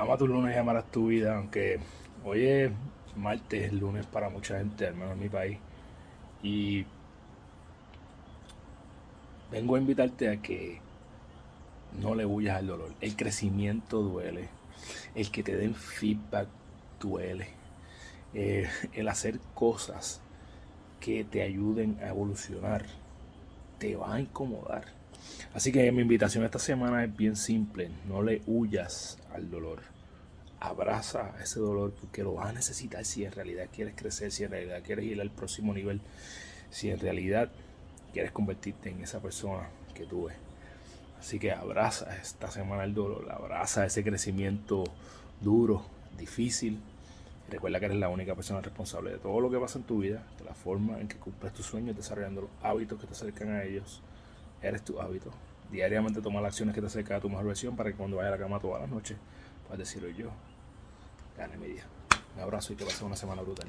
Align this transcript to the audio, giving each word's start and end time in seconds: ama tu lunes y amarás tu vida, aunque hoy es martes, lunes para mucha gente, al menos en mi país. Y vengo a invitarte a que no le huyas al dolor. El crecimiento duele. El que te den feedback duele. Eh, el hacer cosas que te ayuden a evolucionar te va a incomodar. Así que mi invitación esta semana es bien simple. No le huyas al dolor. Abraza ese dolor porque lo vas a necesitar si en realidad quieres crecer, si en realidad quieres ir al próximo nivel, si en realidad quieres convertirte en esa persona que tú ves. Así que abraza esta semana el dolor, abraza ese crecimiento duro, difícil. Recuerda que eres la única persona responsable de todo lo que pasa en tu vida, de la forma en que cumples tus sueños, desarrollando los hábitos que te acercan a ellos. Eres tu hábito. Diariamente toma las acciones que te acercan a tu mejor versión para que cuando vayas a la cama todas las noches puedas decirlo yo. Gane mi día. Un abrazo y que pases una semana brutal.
ama 0.00 0.16
tu 0.16 0.26
lunes 0.26 0.56
y 0.56 0.58
amarás 0.58 0.90
tu 0.90 1.08
vida, 1.08 1.36
aunque 1.36 1.78
hoy 2.24 2.46
es 2.46 2.72
martes, 3.16 3.70
lunes 3.70 4.06
para 4.06 4.30
mucha 4.30 4.56
gente, 4.58 4.86
al 4.86 4.94
menos 4.94 5.12
en 5.12 5.20
mi 5.20 5.28
país. 5.28 5.58
Y 6.42 6.86
vengo 9.52 9.76
a 9.76 9.78
invitarte 9.78 10.30
a 10.30 10.40
que 10.40 10.80
no 12.00 12.14
le 12.14 12.24
huyas 12.24 12.56
al 12.56 12.68
dolor. 12.68 12.94
El 13.02 13.14
crecimiento 13.14 14.00
duele. 14.00 14.48
El 15.14 15.30
que 15.30 15.42
te 15.42 15.54
den 15.54 15.74
feedback 15.74 16.48
duele. 16.98 17.48
Eh, 18.32 18.70
el 18.94 19.06
hacer 19.06 19.38
cosas 19.52 20.22
que 20.98 21.24
te 21.24 21.42
ayuden 21.42 21.98
a 22.02 22.08
evolucionar 22.08 22.86
te 23.78 23.96
va 23.96 24.14
a 24.14 24.20
incomodar. 24.20 24.99
Así 25.54 25.72
que 25.72 25.90
mi 25.92 26.02
invitación 26.02 26.44
esta 26.44 26.58
semana 26.58 27.04
es 27.04 27.16
bien 27.16 27.36
simple. 27.36 27.90
No 28.08 28.22
le 28.22 28.42
huyas 28.46 29.18
al 29.34 29.50
dolor. 29.50 29.80
Abraza 30.60 31.34
ese 31.42 31.58
dolor 31.60 31.94
porque 31.98 32.22
lo 32.22 32.34
vas 32.34 32.48
a 32.48 32.52
necesitar 32.52 33.04
si 33.04 33.24
en 33.24 33.32
realidad 33.32 33.68
quieres 33.72 33.94
crecer, 33.96 34.30
si 34.30 34.44
en 34.44 34.50
realidad 34.50 34.82
quieres 34.84 35.06
ir 35.06 35.20
al 35.20 35.30
próximo 35.30 35.72
nivel, 35.72 36.00
si 36.70 36.90
en 36.90 37.00
realidad 37.00 37.50
quieres 38.12 38.30
convertirte 38.32 38.90
en 38.90 39.00
esa 39.02 39.20
persona 39.20 39.68
que 39.94 40.04
tú 40.04 40.26
ves. 40.26 40.36
Así 41.18 41.38
que 41.38 41.52
abraza 41.52 42.16
esta 42.16 42.50
semana 42.50 42.84
el 42.84 42.94
dolor, 42.94 43.30
abraza 43.30 43.84
ese 43.84 44.02
crecimiento 44.02 44.84
duro, 45.40 45.84
difícil. 46.18 46.80
Recuerda 47.50 47.80
que 47.80 47.86
eres 47.86 47.98
la 47.98 48.08
única 48.08 48.34
persona 48.34 48.60
responsable 48.60 49.10
de 49.10 49.18
todo 49.18 49.40
lo 49.40 49.50
que 49.50 49.58
pasa 49.58 49.78
en 49.78 49.84
tu 49.84 49.98
vida, 49.98 50.22
de 50.38 50.44
la 50.44 50.54
forma 50.54 51.00
en 51.00 51.08
que 51.08 51.16
cumples 51.16 51.52
tus 51.52 51.66
sueños, 51.66 51.96
desarrollando 51.96 52.42
los 52.42 52.50
hábitos 52.62 53.00
que 53.00 53.06
te 53.06 53.12
acercan 53.12 53.50
a 53.50 53.64
ellos. 53.64 54.00
Eres 54.62 54.82
tu 54.82 55.00
hábito. 55.00 55.30
Diariamente 55.70 56.20
toma 56.20 56.40
las 56.40 56.50
acciones 56.50 56.74
que 56.74 56.80
te 56.80 56.88
acercan 56.88 57.18
a 57.18 57.20
tu 57.20 57.28
mejor 57.28 57.46
versión 57.46 57.76
para 57.76 57.90
que 57.90 57.96
cuando 57.96 58.16
vayas 58.16 58.32
a 58.32 58.36
la 58.36 58.42
cama 58.42 58.58
todas 58.58 58.80
las 58.80 58.90
noches 58.90 59.16
puedas 59.62 59.78
decirlo 59.78 60.08
yo. 60.10 60.30
Gane 61.36 61.56
mi 61.56 61.68
día. 61.68 61.84
Un 62.36 62.42
abrazo 62.42 62.72
y 62.72 62.76
que 62.76 62.84
pases 62.84 63.02
una 63.02 63.16
semana 63.16 63.42
brutal. 63.42 63.58